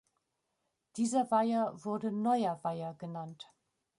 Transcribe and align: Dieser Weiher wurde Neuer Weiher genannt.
Dieser 0.97 1.29
Weiher 1.29 1.73
wurde 1.85 2.11
Neuer 2.11 2.57
Weiher 2.63 2.95
genannt. 2.95 3.53